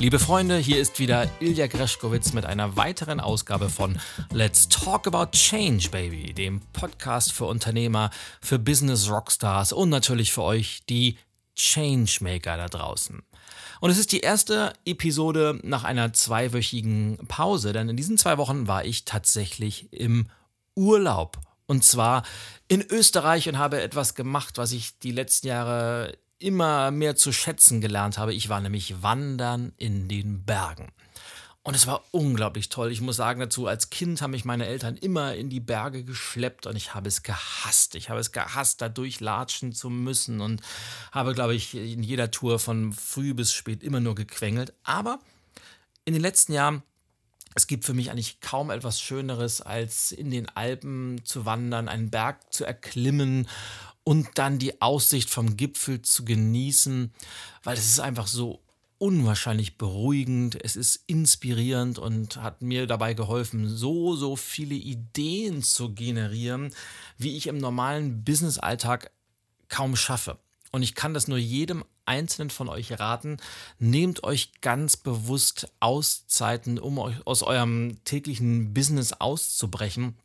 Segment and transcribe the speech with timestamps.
[0.00, 4.00] Liebe Freunde, hier ist wieder Ilja Greschkowitz mit einer weiteren Ausgabe von
[4.32, 8.08] Let's Talk About Change, Baby, dem Podcast für Unternehmer,
[8.40, 11.18] für Business Rockstars und natürlich für euch, die
[11.54, 13.20] Changemaker da draußen.
[13.80, 18.66] Und es ist die erste Episode nach einer zweiwöchigen Pause, denn in diesen zwei Wochen
[18.66, 20.30] war ich tatsächlich im
[20.74, 21.36] Urlaub.
[21.66, 22.22] Und zwar
[22.68, 27.80] in Österreich und habe etwas gemacht, was ich die letzten Jahre immer mehr zu schätzen
[27.80, 28.34] gelernt habe.
[28.34, 30.92] Ich war nämlich wandern in den Bergen.
[31.62, 32.90] Und es war unglaublich toll.
[32.90, 36.66] Ich muss sagen dazu, als Kind haben mich meine Eltern immer in die Berge geschleppt
[36.66, 37.94] und ich habe es gehasst.
[37.94, 40.62] Ich habe es gehasst, da durchlatschen zu müssen und
[41.12, 44.72] habe, glaube ich, in jeder Tour von früh bis spät immer nur gequengelt.
[44.84, 45.20] Aber
[46.06, 46.82] in den letzten Jahren,
[47.54, 52.08] es gibt für mich eigentlich kaum etwas Schöneres, als in den Alpen zu wandern, einen
[52.08, 53.48] Berg zu erklimmen
[54.10, 57.12] und dann die Aussicht vom Gipfel zu genießen,
[57.62, 58.60] weil es ist einfach so
[58.98, 65.94] unwahrscheinlich beruhigend, es ist inspirierend und hat mir dabei geholfen, so, so viele Ideen zu
[65.94, 66.74] generieren,
[67.18, 69.12] wie ich im normalen Business-Alltag
[69.68, 70.40] kaum schaffe.
[70.72, 73.36] Und ich kann das nur jedem Einzelnen von euch raten.
[73.78, 80.16] Nehmt euch ganz bewusst Auszeiten, um euch aus eurem täglichen Business auszubrechen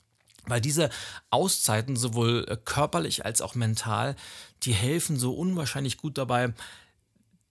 [0.47, 0.89] weil diese
[1.29, 4.15] Auszeiten, sowohl äh, körperlich als auch mental,
[4.63, 6.53] die helfen so unwahrscheinlich gut dabei,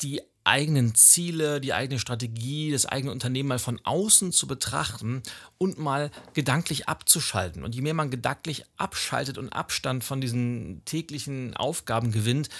[0.02, 5.22] die eigenen Ziele, die eigene Strategie, das eigene Unternehmen mal von außen zu betrachten
[5.56, 7.64] und mal gedanklich abzuschalten.
[7.64, 12.50] Und je mehr man gedanklich abschaltet und Abstand von diesen täglichen Aufgaben gewinnt,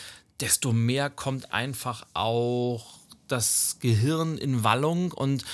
[0.41, 2.98] desto mehr kommt einfach auch
[3.28, 5.44] das Gehirn in Wallung und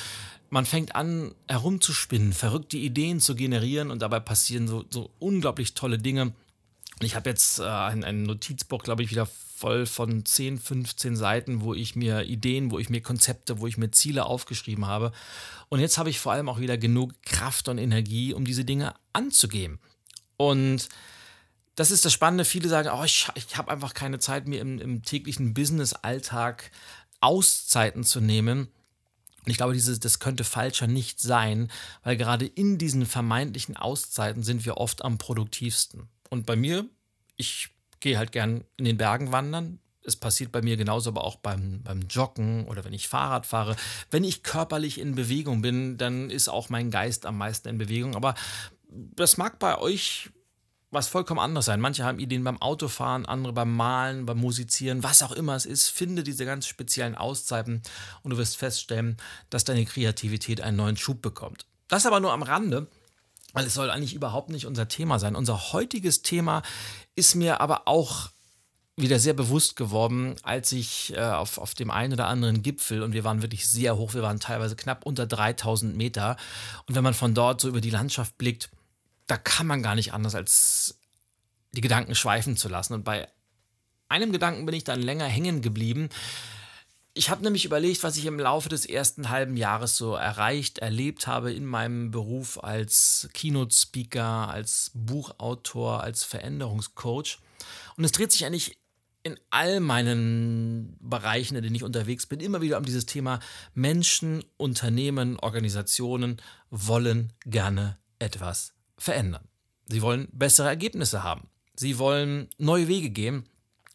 [0.51, 5.99] man fängt an, herumzuspinnen, verrückte Ideen zu generieren und dabei passieren so, so unglaublich tolle
[5.99, 6.33] Dinge.
[7.01, 11.61] Ich habe jetzt äh, ein, ein Notizbuch, glaube ich, wieder voll von 10, 15 Seiten,
[11.61, 15.13] wo ich mir Ideen, wo ich mir Konzepte, wo ich mir Ziele aufgeschrieben habe.
[15.69, 18.95] Und jetzt habe ich vor allem auch wieder genug Kraft und Energie, um diese Dinge
[19.13, 19.79] anzugehen.
[20.37, 20.89] Und
[21.77, 22.45] das ist das Spannende.
[22.45, 26.71] Viele sagen, oh, ich, ich habe einfach keine Zeit, mir im, im täglichen Business-Alltag
[27.21, 28.69] Auszeiten zu nehmen.
[29.45, 31.71] Und ich glaube, dieses, das könnte falscher nicht sein,
[32.03, 36.09] weil gerade in diesen vermeintlichen Auszeiten sind wir oft am produktivsten.
[36.29, 36.87] Und bei mir,
[37.37, 37.71] ich
[38.01, 39.79] gehe halt gern in den Bergen wandern.
[40.05, 43.77] Es passiert bei mir genauso, aber auch beim, beim Joggen oder wenn ich Fahrrad fahre.
[44.11, 48.17] Wenn ich körperlich in Bewegung bin, dann ist auch mein Geist am meisten in Bewegung.
[48.17, 48.35] Aber
[48.89, 50.31] das mag bei euch
[50.91, 51.81] was vollkommen anders sein.
[51.81, 55.89] Manche haben Ideen beim Autofahren, andere beim Malen, beim Musizieren, was auch immer es ist.
[55.89, 57.83] Finde diese ganz speziellen Auszeiten
[58.23, 59.17] und du wirst feststellen,
[59.51, 61.67] dass deine Kreativität einen neuen Schub bekommt.
[61.89, 62.89] Das aber nur am Rande,
[63.53, 65.37] weil es soll eigentlich überhaupt nicht unser Thema sein.
[65.37, 66.63] Unser heutiges Thema
[67.15, 68.31] ist mir aber auch
[68.97, 73.13] wieder sehr bewusst geworden, als ich äh, auf, auf dem einen oder anderen Gipfel, und
[73.13, 76.37] wir waren wirklich sehr hoch, wir waren teilweise knapp unter 3000 Meter,
[76.87, 78.69] und wenn man von dort so über die Landschaft blickt,
[79.31, 80.99] da kann man gar nicht anders, als
[81.73, 82.95] die Gedanken schweifen zu lassen.
[82.95, 83.29] Und bei
[84.09, 86.09] einem Gedanken bin ich dann länger hängen geblieben.
[87.15, 91.29] Ich habe nämlich überlegt, was ich im Laufe des ersten halben Jahres so erreicht, erlebt
[91.29, 97.39] habe in meinem Beruf als Keynote-Speaker, als Buchautor, als Veränderungscoach.
[97.97, 98.79] Und es dreht sich eigentlich
[99.23, 103.39] in all meinen Bereichen, in denen ich unterwegs bin, immer wieder um dieses Thema
[103.75, 109.49] Menschen, Unternehmen, Organisationen wollen gerne etwas verändern.
[109.89, 111.49] Sie wollen bessere Ergebnisse haben.
[111.75, 113.45] Sie wollen neue Wege gehen,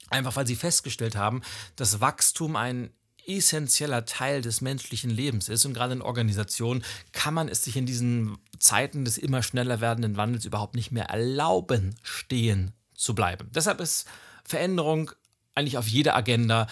[0.10, 1.42] einfach weil sie festgestellt haben,
[1.76, 2.90] dass Wachstum ein
[3.28, 5.66] essentieller Teil des menschlichen Lebens ist.
[5.66, 10.18] Und gerade in Organisationen kann man es sich in diesen Zeiten des immer schneller werdenden
[10.18, 13.50] Wandels überhaupt nicht mehr erlauben, stehen zu bleiben.
[13.54, 14.06] Deshalb ist
[14.44, 15.12] Veränderung
[15.54, 16.68] eigentlich auf jeder Agenda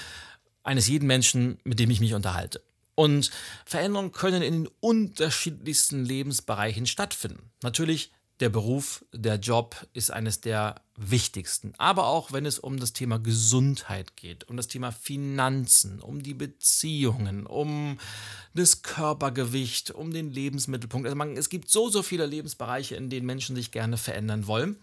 [0.64, 2.64] eines jeden Menschen, mit dem ich mich unterhalte.
[2.96, 3.32] Und
[3.66, 7.52] Veränderungen können in den unterschiedlichsten Lebensbereichen stattfinden.
[7.64, 8.12] Natürlich
[8.44, 11.74] der Beruf, der Job ist eines der wichtigsten.
[11.78, 16.34] Aber auch wenn es um das Thema Gesundheit geht, um das Thema Finanzen, um die
[16.34, 17.98] Beziehungen, um
[18.54, 21.08] das Körpergewicht, um den Lebensmittelpunkt.
[21.08, 24.76] Also man, es gibt so, so viele Lebensbereiche, in denen Menschen sich gerne verändern wollen.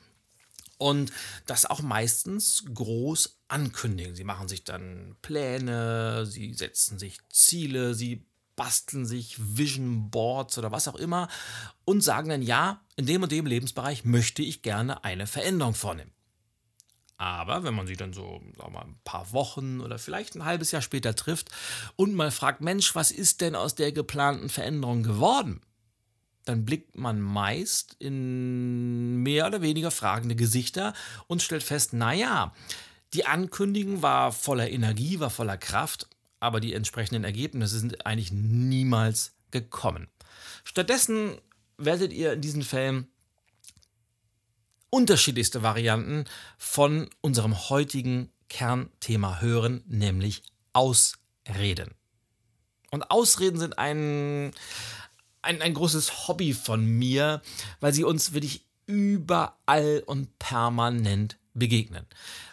[0.79, 1.13] Und
[1.45, 4.15] das auch meistens groß ankündigen.
[4.15, 8.25] Sie machen sich dann Pläne, sie setzen sich Ziele, sie
[8.61, 11.29] basteln sich Vision Boards oder was auch immer
[11.87, 16.13] und sagen dann, ja, in dem und dem Lebensbereich möchte ich gerne eine Veränderung vornehmen.
[17.17, 20.73] Aber wenn man sich dann so sagen wir, ein paar Wochen oder vielleicht ein halbes
[20.73, 21.49] Jahr später trifft
[21.97, 25.63] und mal fragt, Mensch, was ist denn aus der geplanten Veränderung geworden?
[26.45, 30.93] Dann blickt man meist in mehr oder weniger fragende Gesichter
[31.29, 32.53] und stellt fest, naja,
[33.15, 36.11] die Ankündigung war voller Energie, war voller Kraft,
[36.41, 40.09] aber die entsprechenden Ergebnisse sind eigentlich niemals gekommen.
[40.65, 41.39] Stattdessen
[41.77, 43.07] werdet ihr in diesen Fällen
[44.91, 46.25] unterschiedlichste Varianten
[46.59, 50.43] von unserem heutigen Kernthema hören, nämlich
[50.73, 51.95] Ausreden.
[52.91, 54.51] Und Ausreden sind ein,
[55.43, 57.41] ein, ein großes Hobby von mir,
[57.79, 62.07] weil sie uns wirklich überall und permanent begegnen.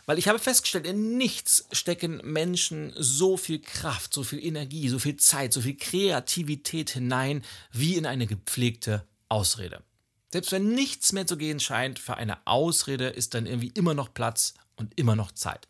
[0.05, 4.99] Weil ich habe festgestellt, in nichts stecken Menschen so viel Kraft, so viel Energie, so
[4.99, 9.83] viel Zeit, so viel Kreativität hinein, wie in eine gepflegte Ausrede.
[10.31, 14.13] Selbst wenn nichts mehr zu gehen scheint, für eine Ausrede ist dann irgendwie immer noch
[14.13, 15.67] Platz und immer noch Zeit.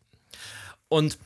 [0.89, 1.17] Und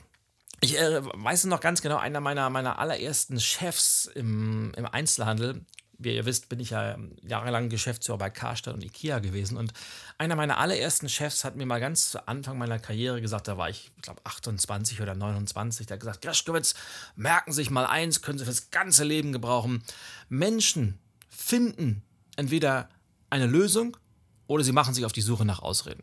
[0.60, 5.64] ich äh, weiß noch ganz genau, einer meiner, meiner allerersten Chefs im, im Einzelhandel,
[6.04, 9.56] wie ihr wisst, bin ich ja jahrelang Geschäftsführer bei Karstadt und Ikea gewesen.
[9.56, 9.72] Und
[10.18, 13.70] einer meiner allerersten Chefs hat mir mal ganz zu Anfang meiner Karriere gesagt, da war
[13.70, 16.74] ich, ich glaube, 28 oder 29, der hat gesagt, Graschkowitz,
[17.16, 19.82] merken Sie sich mal eins, können Sie fürs ganze Leben gebrauchen.
[20.28, 22.02] Menschen finden
[22.36, 22.88] entweder
[23.30, 23.96] eine Lösung
[24.46, 26.02] oder sie machen sich auf die Suche nach Ausreden.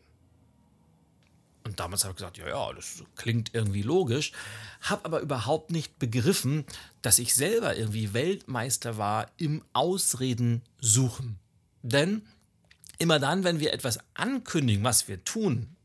[1.70, 4.32] Und damals habe ich gesagt, ja, ja, das klingt irgendwie logisch,
[4.80, 6.64] habe aber überhaupt nicht begriffen,
[7.00, 11.38] dass ich selber irgendwie Weltmeister war im Ausreden suchen.
[11.82, 12.26] Denn
[12.98, 15.76] immer dann, wenn wir etwas ankündigen, was wir tun,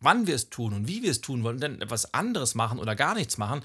[0.00, 2.96] wann wir es tun und wie wir es tun wollen, dann etwas anderes machen oder
[2.96, 3.62] gar nichts machen,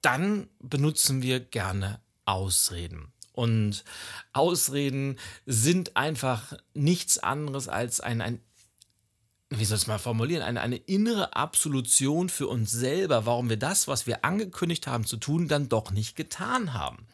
[0.00, 3.12] dann benutzen wir gerne Ausreden.
[3.32, 3.84] Und
[4.32, 8.40] Ausreden sind einfach nichts anderes als ein, ein
[9.58, 13.58] wie soll ich es mal formulieren, eine, eine innere Absolution für uns selber, warum wir
[13.58, 17.06] das, was wir angekündigt haben zu tun, dann doch nicht getan haben.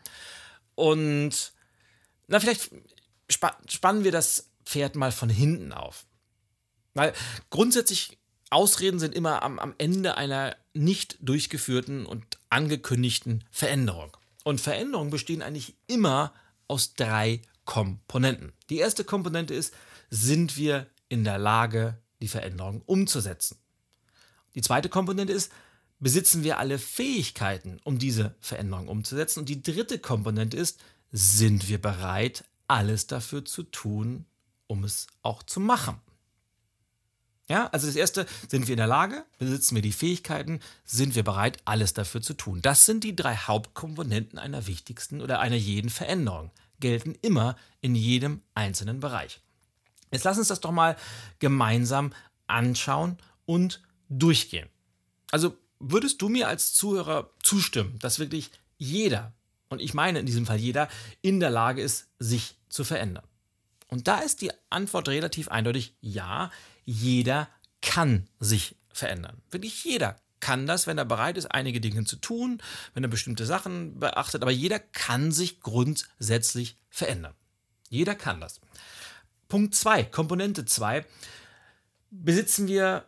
[0.74, 1.52] Und
[2.26, 2.70] na, vielleicht
[3.28, 6.06] spannen wir das Pferd mal von hinten auf.
[6.94, 7.12] Weil
[7.50, 8.18] grundsätzlich
[8.50, 14.16] Ausreden sind immer am, am Ende einer nicht durchgeführten und angekündigten Veränderung.
[14.44, 16.32] Und Veränderungen bestehen eigentlich immer
[16.66, 18.52] aus drei Komponenten.
[18.70, 19.74] Die erste Komponente ist,
[20.10, 23.58] sind wir in der Lage, die Veränderung umzusetzen?
[24.54, 25.52] Die zweite Komponente ist,
[26.00, 29.40] besitzen wir alle Fähigkeiten, um diese Veränderung umzusetzen?
[29.40, 30.80] Und die dritte Komponente ist,
[31.12, 34.26] sind wir bereit, alles dafür zu tun,
[34.66, 36.00] um es auch zu machen?
[37.48, 41.22] Ja, also das erste, sind wir in der Lage, besitzen wir die Fähigkeiten, sind wir
[41.24, 42.60] bereit, alles dafür zu tun.
[42.60, 48.42] Das sind die drei Hauptkomponenten einer wichtigsten oder einer jeden Veränderung, gelten immer in jedem
[48.54, 49.40] einzelnen Bereich.
[50.10, 50.96] Jetzt lass uns das doch mal
[51.38, 52.12] gemeinsam
[52.46, 54.68] anschauen und durchgehen.
[55.30, 59.32] Also würdest du mir als Zuhörer zustimmen, dass wirklich jeder,
[59.68, 60.88] und ich meine in diesem Fall jeder,
[61.20, 63.24] in der Lage ist, sich zu verändern?
[63.88, 66.50] Und da ist die Antwort relativ eindeutig ja
[66.84, 67.48] jeder
[67.82, 69.42] kann sich verändern.
[69.50, 72.62] Wirklich jeder kann das, wenn er bereit ist, einige Dinge zu tun,
[72.94, 77.34] wenn er bestimmte Sachen beachtet, aber jeder kann sich grundsätzlich verändern.
[77.90, 78.60] Jeder kann das.
[79.48, 81.04] Punkt 2, Komponente 2,
[82.10, 83.06] besitzen wir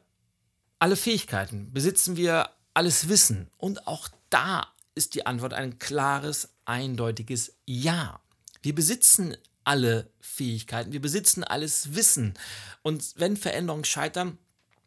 [0.78, 7.54] alle Fähigkeiten, besitzen wir alles Wissen und auch da ist die Antwort ein klares, eindeutiges
[7.66, 8.20] Ja.
[8.62, 12.35] Wir besitzen alle Fähigkeiten, wir besitzen alles Wissen.
[12.82, 14.38] Und wenn Veränderungen scheitern,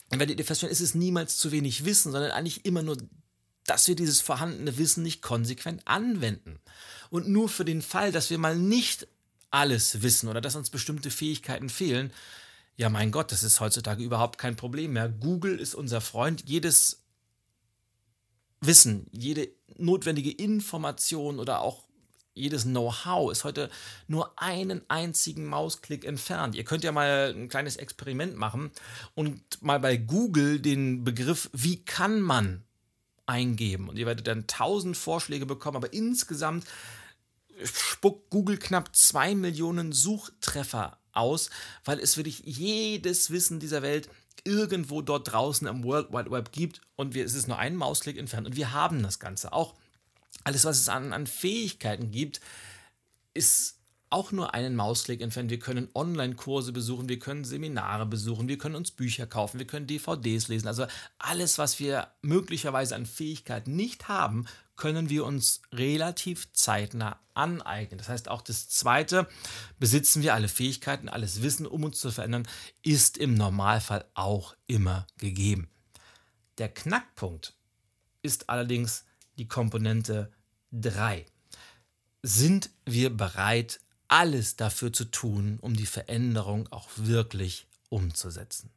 [0.09, 2.97] dann werdet ihr feststellen, ist es niemals zu wenig Wissen, sondern eigentlich immer nur,
[3.65, 6.59] dass wir dieses vorhandene Wissen nicht konsequent anwenden.
[7.09, 9.07] Und nur für den Fall, dass wir mal nicht
[9.53, 12.11] alles wissen oder dass uns bestimmte Fähigkeiten fehlen,
[12.75, 15.09] ja mein Gott, das ist heutzutage überhaupt kein Problem mehr.
[15.09, 16.43] Google ist unser Freund.
[16.47, 17.03] Jedes
[18.61, 21.83] Wissen, jede notwendige Information oder auch
[22.33, 23.69] jedes Know-how ist heute
[24.07, 26.55] nur einen einzigen Mausklick entfernt.
[26.55, 28.71] Ihr könnt ja mal ein kleines Experiment machen
[29.13, 32.63] und mal bei Google den Begriff wie kann man
[33.27, 36.65] eingeben und ihr werdet dann tausend Vorschläge bekommen, aber insgesamt
[37.63, 41.49] spuckt Google knapp zwei Millionen Suchtreffer aus,
[41.85, 44.09] weil es wirklich jedes Wissen dieser Welt
[44.45, 48.17] irgendwo dort draußen im World Wide Web gibt und wir, es ist nur ein Mausklick
[48.17, 49.75] entfernt und wir haben das Ganze auch
[50.43, 52.41] alles, was es an, an Fähigkeiten gibt,
[53.33, 53.79] ist
[54.09, 55.49] auch nur einen Mausklick entfernt.
[55.49, 59.87] Wir können Online-Kurse besuchen, wir können Seminare besuchen, wir können uns Bücher kaufen, wir können
[59.87, 60.67] DVDs lesen.
[60.67, 60.85] Also
[61.17, 67.97] alles, was wir möglicherweise an Fähigkeiten nicht haben, können wir uns relativ zeitnah aneignen.
[67.97, 69.27] Das heißt, auch das Zweite,
[69.79, 72.47] besitzen wir alle Fähigkeiten, alles Wissen, um uns zu verändern,
[72.81, 75.69] ist im Normalfall auch immer gegeben.
[76.57, 77.55] Der Knackpunkt
[78.21, 79.05] ist allerdings
[79.37, 80.31] die Komponente
[80.71, 81.25] 3.
[82.21, 88.69] Sind wir bereit, alles dafür zu tun, um die Veränderung auch wirklich umzusetzen?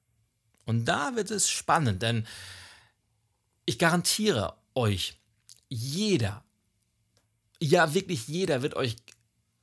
[0.65, 2.27] Und da wird es spannend, denn
[3.67, 5.19] ich garantiere euch,
[5.69, 6.45] jeder,
[7.61, 8.97] ja wirklich jeder wird euch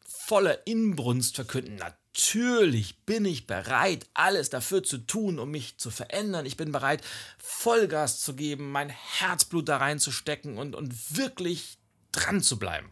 [0.05, 6.45] voller Inbrunst verkünden, natürlich bin ich bereit, alles dafür zu tun, um mich zu verändern.
[6.45, 7.03] Ich bin bereit,
[7.37, 11.77] Vollgas zu geben, mein Herzblut da reinzustecken und, und wirklich
[12.11, 12.91] dran zu bleiben.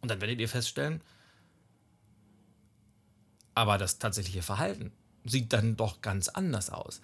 [0.00, 1.00] Und dann werdet ihr feststellen,
[3.54, 4.92] aber das tatsächliche Verhalten
[5.24, 7.00] sieht dann doch ganz anders aus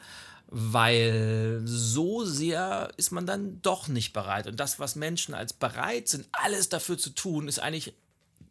[0.51, 4.49] weil so sehr ist man dann doch nicht bereit.
[4.49, 7.95] Und das, was Menschen als bereit sind, alles dafür zu tun, ist eigentlich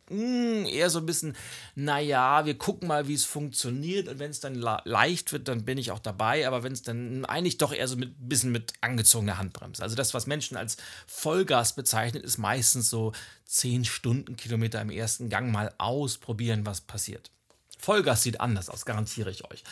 [0.10, 1.36] mh, hm, eher so ein bisschen,
[1.76, 4.08] naja, wir gucken mal, wie es funktioniert.
[4.08, 6.48] Und wenn es dann leicht wird, dann bin ich auch dabei.
[6.48, 9.84] Aber wenn es dann eigentlich doch eher so ein bisschen mit angezogener Handbremse.
[9.84, 13.12] Also das, was Menschen als Vollgas bezeichnet, ist meistens so
[13.46, 17.30] 10 Stundenkilometer im ersten Gang mal ausprobieren, was passiert.
[17.78, 19.64] Vollgas sieht anders aus, garantiere ich euch.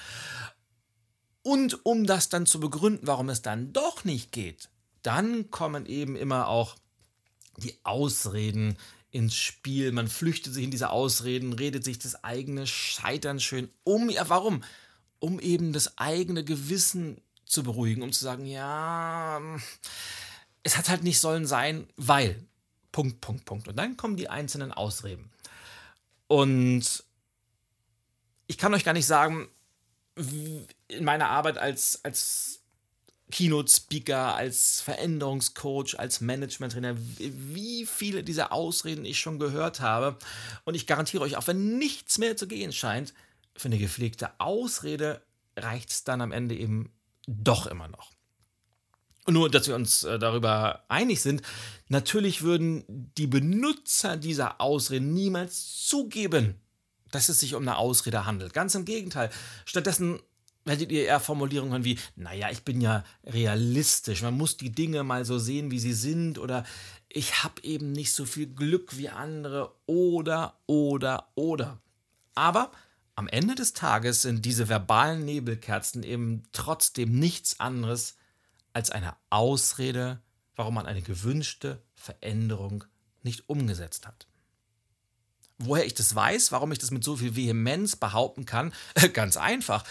[1.48, 4.68] Und um das dann zu begründen, warum es dann doch nicht geht,
[5.02, 6.76] dann kommen eben immer auch
[7.56, 8.78] die Ausreden
[9.12, 9.94] ins Spiel.
[9.94, 14.10] Man flüchtet sich in diese Ausreden, redet sich das eigene Scheitern schön um.
[14.10, 14.62] Ja, warum?
[15.20, 19.40] Um eben das eigene Gewissen zu beruhigen, um zu sagen, ja,
[20.64, 22.46] es hat halt nicht sollen sein, weil.
[22.92, 23.70] Punkt, Punkt, Punkt.
[23.70, 25.32] Und dann kommen die einzelnen Ausreden.
[26.28, 27.06] Und
[28.48, 29.48] ich kann euch gar nicht sagen,
[30.88, 32.62] in meiner Arbeit als, als
[33.32, 40.18] Keynote-Speaker, als Veränderungscoach, als Management-Trainer, wie viele dieser Ausreden ich schon gehört habe.
[40.64, 43.14] Und ich garantiere euch, auch wenn nichts mehr zu gehen scheint,
[43.56, 45.22] für eine gepflegte Ausrede
[45.58, 46.92] reicht es dann am Ende eben
[47.28, 48.12] doch immer noch.
[49.26, 51.42] Und nur, dass wir uns äh, darüber einig sind,
[51.90, 52.86] natürlich würden
[53.18, 56.56] die Benutzer dieser Ausreden niemals zugeben,
[57.12, 58.54] dass es sich um eine Ausrede handelt.
[58.54, 59.30] Ganz im Gegenteil.
[59.66, 60.22] Stattdessen
[60.68, 65.04] werdet ihr eher Formulierungen hören wie, naja, ich bin ja realistisch, man muss die Dinge
[65.04, 66.66] mal so sehen, wie sie sind oder
[67.10, 71.80] ich habe eben nicht so viel Glück wie andere oder, oder, oder.
[72.36, 72.72] Aber
[73.16, 78.16] am Ende des Tages sind diese verbalen Nebelkerzen eben trotzdem nichts anderes
[78.74, 80.22] als eine Ausrede,
[80.56, 82.84] warum man eine gewünschte Veränderung
[83.24, 84.28] nicht umgesetzt hat.
[85.58, 88.72] Woher ich das weiß, warum ich das mit so viel Vehemenz behaupten kann,
[89.14, 89.84] ganz einfach.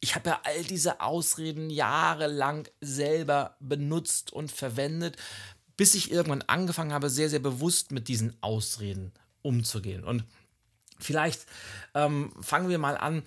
[0.00, 5.16] Ich habe ja all diese Ausreden jahrelang selber benutzt und verwendet,
[5.76, 10.04] bis ich irgendwann angefangen habe, sehr, sehr bewusst mit diesen Ausreden umzugehen.
[10.04, 10.24] Und
[11.00, 11.46] Vielleicht
[11.94, 13.24] ähm, fangen wir mal an.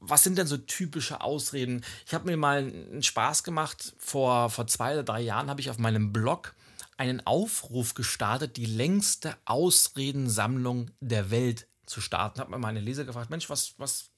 [0.00, 1.84] Was sind denn so typische Ausreden?
[2.06, 3.94] Ich habe mir mal einen Spaß gemacht.
[3.98, 6.54] Vor, vor zwei oder drei Jahren habe ich auf meinem Blog
[6.96, 12.40] einen Aufruf gestartet, die längste Ausredensammlung der Welt zu starten.
[12.40, 14.10] Habe mir meine Leser gefragt, Mensch, was, was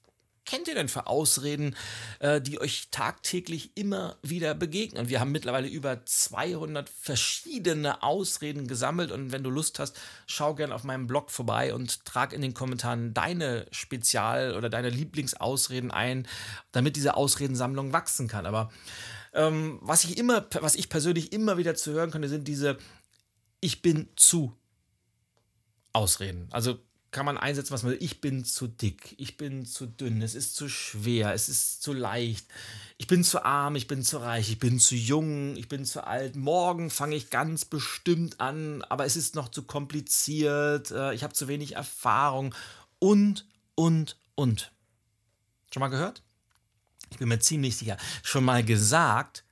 [0.45, 1.75] kennt ihr denn für Ausreden,
[2.19, 5.09] äh, die euch tagtäglich immer wieder begegnen?
[5.09, 10.75] Wir haben mittlerweile über 200 verschiedene Ausreden gesammelt und wenn du Lust hast, schau gerne
[10.75, 16.27] auf meinem Blog vorbei und trag in den Kommentaren deine Spezial- oder deine Lieblingsausreden ein,
[16.71, 18.45] damit diese Ausredensammlung wachsen kann.
[18.45, 18.71] Aber
[19.33, 22.77] ähm, was ich immer, was ich persönlich immer wieder zu hören könnte, sind diese
[23.59, 24.55] Ich bin zu
[25.93, 26.47] Ausreden.
[26.51, 26.79] Also
[27.13, 28.03] kann man einsetzen, was man will.
[28.03, 31.93] Ich bin zu dick, ich bin zu dünn, es ist zu schwer, es ist zu
[31.93, 32.45] leicht,
[32.97, 36.05] ich bin zu arm, ich bin zu reich, ich bin zu jung, ich bin zu
[36.05, 36.35] alt.
[36.35, 41.33] Morgen fange ich ganz bestimmt an, aber es ist noch zu kompliziert, äh, ich habe
[41.33, 42.53] zu wenig Erfahrung
[42.99, 44.73] und, und, und.
[45.71, 46.21] Schon mal gehört?
[47.13, 49.42] ich bin mir ziemlich sicher, schon mal gesagt,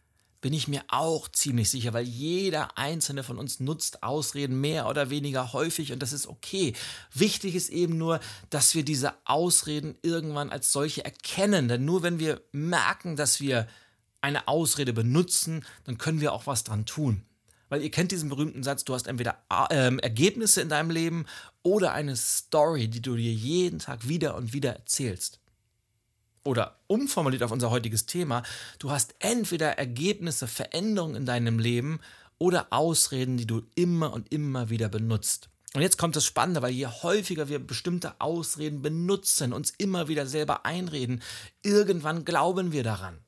[0.41, 5.09] bin ich mir auch ziemlich sicher, weil jeder einzelne von uns nutzt Ausreden mehr oder
[5.11, 6.73] weniger häufig und das ist okay.
[7.13, 8.19] Wichtig ist eben nur,
[8.49, 13.67] dass wir diese Ausreden irgendwann als solche erkennen, denn nur wenn wir merken, dass wir
[14.19, 17.23] eine Ausrede benutzen, dann können wir auch was dran tun.
[17.69, 21.25] Weil ihr kennt diesen berühmten Satz, du hast entweder äh, Ergebnisse in deinem Leben
[21.63, 25.40] oder eine Story, die du dir jeden Tag wieder und wieder erzählst
[26.43, 28.43] oder umformuliert auf unser heutiges Thema,
[28.79, 31.99] du hast entweder Ergebnisse, Veränderungen in deinem Leben
[32.37, 35.49] oder Ausreden, die du immer und immer wieder benutzt.
[35.73, 40.25] Und jetzt kommt das Spannende, weil je häufiger wir bestimmte Ausreden benutzen, uns immer wieder
[40.25, 41.21] selber einreden,
[41.63, 43.19] irgendwann glauben wir daran.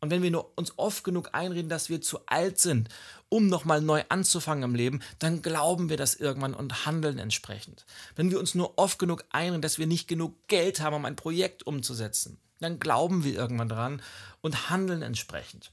[0.00, 2.88] Und wenn wir uns oft genug einreden, dass wir zu alt sind,
[3.28, 7.86] um nochmal neu anzufangen im Leben, dann glauben wir das irgendwann und handeln entsprechend.
[8.16, 11.14] Wenn wir uns nur oft genug einreden, dass wir nicht genug Geld haben, um ein
[11.14, 14.02] Projekt umzusetzen, dann glauben wir irgendwann dran
[14.40, 15.72] und handeln entsprechend.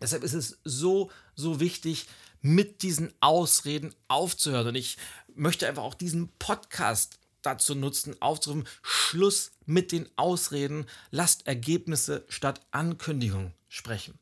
[0.00, 2.06] Deshalb ist es so, so wichtig,
[2.40, 4.68] mit diesen Ausreden aufzuhören.
[4.68, 4.96] Und ich
[5.34, 12.60] möchte einfach auch diesen Podcast dazu nutzen, aufzurufen, Schluss mit den Ausreden, lasst Ergebnisse statt
[12.70, 14.18] Ankündigungen sprechen.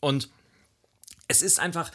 [0.00, 0.30] Und
[1.28, 1.90] es ist einfach,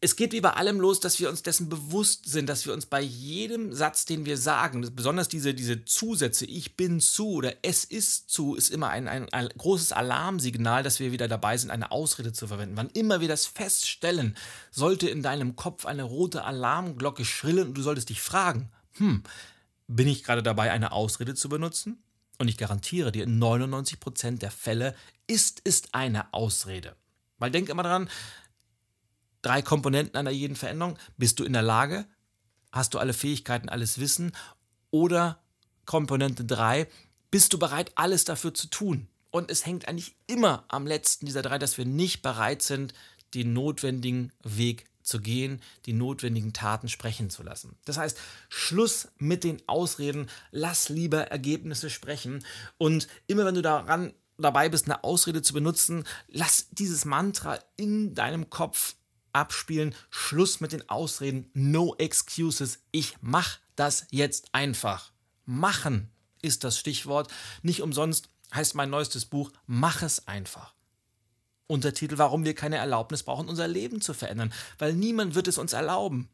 [0.00, 2.84] es geht wie bei allem los, dass wir uns dessen bewusst sind, dass wir uns
[2.84, 7.84] bei jedem Satz, den wir sagen, besonders diese, diese Zusätze, ich bin zu oder es
[7.84, 11.92] ist zu, ist immer ein, ein, ein großes Alarmsignal, dass wir wieder dabei sind, eine
[11.92, 12.76] Ausrede zu verwenden.
[12.76, 14.36] Wann immer wir das feststellen,
[14.70, 19.22] sollte in deinem Kopf eine rote Alarmglocke schrillen und du solltest dich fragen, hm,
[19.88, 22.02] bin ich gerade dabei, eine Ausrede zu benutzen?
[22.38, 24.94] Und ich garantiere dir, in 99% der Fälle
[25.26, 26.96] ist es eine Ausrede.
[27.38, 28.10] Weil denk immer dran,
[29.42, 30.98] drei Komponenten einer jeden Veränderung.
[31.16, 32.06] Bist du in der Lage?
[32.72, 34.32] Hast du alle Fähigkeiten, alles Wissen?
[34.90, 35.38] Oder
[35.84, 36.88] Komponente drei,
[37.30, 39.08] bist du bereit, alles dafür zu tun?
[39.30, 42.94] Und es hängt eigentlich immer am letzten dieser drei, dass wir nicht bereit sind,
[43.34, 47.76] den notwendigen Weg zu gehen, die notwendigen Taten sprechen zu lassen.
[47.84, 52.44] Das heißt, Schluss mit den Ausreden, lass lieber Ergebnisse sprechen
[52.76, 58.14] und immer wenn du daran dabei bist, eine Ausrede zu benutzen, lass dieses Mantra in
[58.14, 58.96] deinem Kopf
[59.36, 59.94] abspielen.
[60.10, 62.80] Schluss mit den Ausreden, no excuses.
[62.90, 65.12] Ich mach das jetzt einfach.
[65.44, 66.10] Machen
[66.42, 67.30] ist das Stichwort.
[67.62, 70.74] Nicht umsonst heißt mein neuestes Buch Mach es einfach.
[71.68, 74.52] Untertitel, warum wir keine Erlaubnis brauchen, unser Leben zu verändern.
[74.78, 76.28] Weil niemand wird es uns erlauben,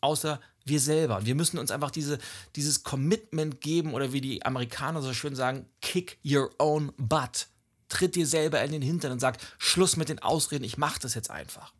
[0.00, 1.26] außer wir selber.
[1.26, 2.18] Wir müssen uns einfach diese,
[2.56, 7.48] dieses Commitment geben oder wie die Amerikaner so schön sagen, kick your own butt.
[7.88, 11.14] Tritt dir selber in den Hintern und sag, Schluss mit den Ausreden, ich mach das
[11.14, 11.72] jetzt einfach.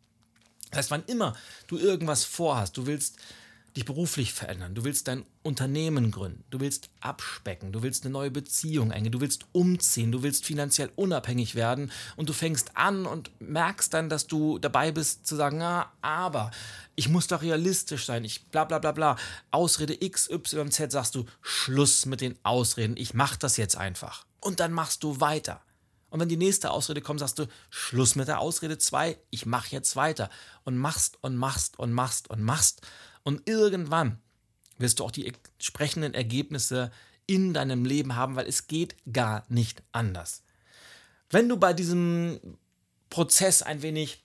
[0.69, 1.35] Das heißt, wann immer
[1.67, 3.17] du irgendwas vorhast, du willst
[3.75, 8.31] dich beruflich verändern, du willst dein Unternehmen gründen, du willst abspecken, du willst eine neue
[8.31, 13.31] Beziehung eingehen, du willst umziehen, du willst finanziell unabhängig werden und du fängst an und
[13.39, 16.51] merkst dann, dass du dabei bist zu sagen, na, aber
[16.95, 19.15] ich muss doch realistisch sein, ich bla bla bla bla.
[19.51, 24.25] Ausrede X, Y, Z sagst du, Schluss mit den Ausreden, ich mach das jetzt einfach.
[24.41, 25.61] Und dann machst du weiter.
[26.09, 29.69] Und wenn die nächste Ausrede kommt, sagst du, Schluss mit der Ausrede 2, ich mache
[29.71, 30.29] jetzt weiter.
[30.63, 32.81] Und machst und machst und machst und machst.
[33.23, 34.19] Und irgendwann
[34.77, 36.91] wirst du auch die entsprechenden Ergebnisse
[37.25, 40.43] in deinem Leben haben, weil es geht gar nicht anders.
[41.29, 42.39] Wenn du bei diesem
[43.09, 44.23] Prozess ein wenig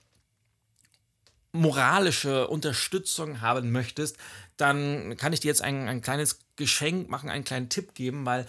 [1.51, 4.17] moralische Unterstützung haben möchtest,
[4.57, 8.45] dann kann ich dir jetzt ein, ein kleines Geschenk machen, einen kleinen Tipp geben, weil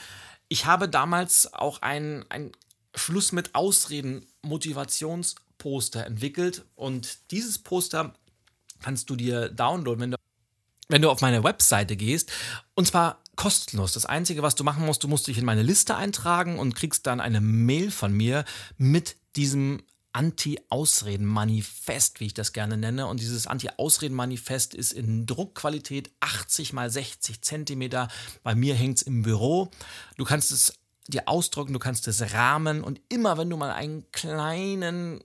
[0.48, 2.52] ich habe damals auch ein, ein
[2.96, 8.14] Schluss mit Ausreden Motivationsposter entwickelt und dieses Poster
[8.80, 10.16] kannst du dir downloaden, wenn du,
[10.88, 12.30] wenn du auf meine Webseite gehst
[12.74, 13.92] und zwar kostenlos.
[13.92, 17.06] Das Einzige, was du machen musst, du musst dich in meine Liste eintragen und kriegst
[17.06, 18.44] dann eine Mail von mir
[18.78, 19.82] mit diesem
[20.16, 23.06] Anti-Ausreden-Manifest, wie ich das gerne nenne.
[23.06, 28.08] Und dieses Anti-Ausreden-Manifest ist in Druckqualität 80 mal 60 Zentimeter.
[28.42, 29.70] Bei mir hängt es im Büro.
[30.16, 30.72] Du kannst es
[31.12, 35.22] dir ausdrucken, du kannst es rahmen und immer wenn du mal einen kleinen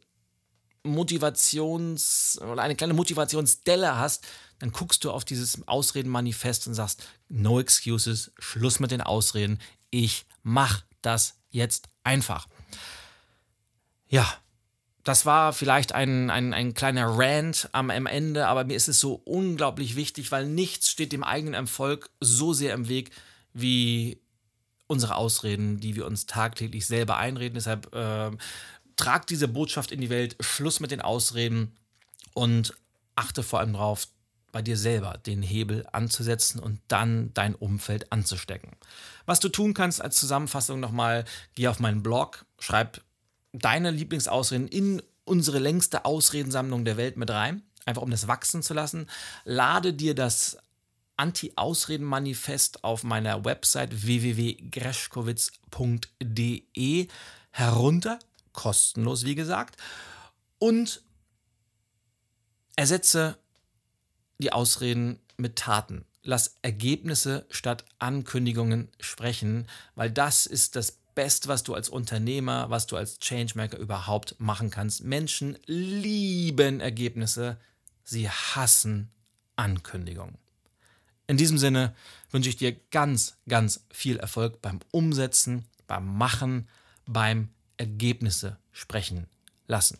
[0.83, 4.25] Motivations- oder eine kleine Motivationsdelle hast,
[4.59, 10.25] dann guckst du auf dieses Ausredenmanifest und sagst, no excuses, Schluss mit den Ausreden, ich
[10.43, 12.47] mach das jetzt einfach.
[14.07, 14.27] Ja,
[15.03, 18.99] das war vielleicht ein, ein, ein kleiner Rant am, am Ende, aber mir ist es
[18.99, 23.11] so unglaublich wichtig, weil nichts steht dem eigenen Erfolg so sehr im Weg
[23.53, 24.21] wie
[24.91, 27.55] unsere Ausreden, die wir uns tagtäglich selber einreden.
[27.55, 28.31] Deshalb äh,
[28.97, 31.71] trag diese Botschaft in die Welt, Schluss mit den Ausreden
[32.33, 32.73] und
[33.15, 34.07] achte vor allem darauf,
[34.51, 38.71] bei dir selber den Hebel anzusetzen und dann dein Umfeld anzustecken.
[39.25, 41.23] Was du tun kannst als Zusammenfassung nochmal,
[41.55, 43.01] geh auf meinen Blog, schreib
[43.53, 48.73] deine Lieblingsausreden in unsere längste Ausredensammlung der Welt mit rein, einfach um das wachsen zu
[48.73, 49.07] lassen.
[49.45, 50.57] Lade dir das
[51.21, 57.07] Anti-Ausreden-Manifest auf meiner Website www.greschkowitz.de
[57.51, 58.17] herunter,
[58.53, 59.77] kostenlos wie gesagt,
[60.57, 61.03] und
[62.75, 63.37] ersetze
[64.39, 66.05] die Ausreden mit Taten.
[66.23, 72.87] Lass Ergebnisse statt Ankündigungen sprechen, weil das ist das Beste, was du als Unternehmer, was
[72.87, 75.03] du als Changemaker überhaupt machen kannst.
[75.03, 77.59] Menschen lieben Ergebnisse,
[78.03, 79.11] sie hassen
[79.55, 80.39] Ankündigungen.
[81.31, 81.95] In diesem Sinne
[82.31, 86.67] wünsche ich dir ganz, ganz viel Erfolg beim Umsetzen, beim Machen,
[87.07, 89.27] beim Ergebnisse sprechen
[89.65, 89.97] lassen.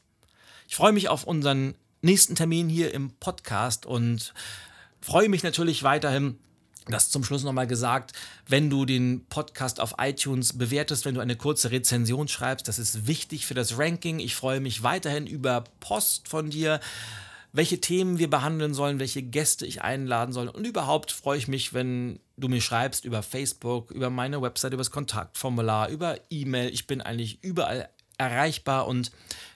[0.67, 4.33] Ich freue mich auf unseren nächsten Termin hier im Podcast und
[4.99, 6.37] freue mich natürlich weiterhin,
[6.87, 8.11] das zum Schluss nochmal gesagt,
[8.49, 13.07] wenn du den Podcast auf iTunes bewertest, wenn du eine kurze Rezension schreibst, das ist
[13.07, 14.19] wichtig für das Ranking.
[14.19, 16.81] Ich freue mich weiterhin über Post von dir,
[17.53, 20.47] welche Themen wir behandeln sollen, welche Gäste ich einladen soll.
[20.47, 24.81] Und überhaupt freue ich mich, wenn du mir schreibst über Facebook, über meine Website, über
[24.81, 26.69] das Kontaktformular, über E-Mail.
[26.73, 29.11] Ich bin eigentlich überall erreichbar und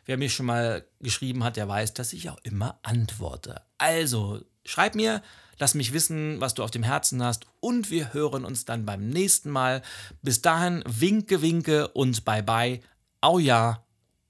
[0.05, 3.61] wer mir schon mal geschrieben hat, der weiß, dass ich auch immer antworte.
[3.77, 5.21] Also, schreib mir,
[5.59, 9.07] lass mich wissen, was du auf dem Herzen hast und wir hören uns dann beim
[9.09, 9.81] nächsten Mal.
[10.21, 12.81] Bis dahin, winke, winke und bye bye.
[13.21, 13.83] Au ja,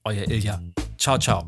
[0.04, 0.62] euer Ilja.
[0.98, 1.48] Ciao, ciao.